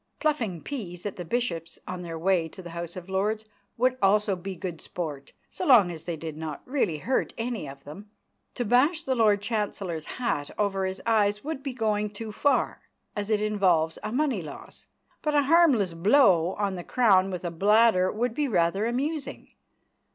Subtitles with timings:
[0.19, 3.45] Pluffing peas at the bishops on their way to the House of Lords
[3.77, 7.83] would also be good sport, so long as they did not really hurt any of
[7.83, 8.09] them.
[8.55, 12.81] To bash the Lord Chancellor's hat over his eyes would be going too far,
[13.15, 14.87] as it involves a money loss,
[15.21, 19.49] but a harmless blow on the crown with a bladder would be rather amusing.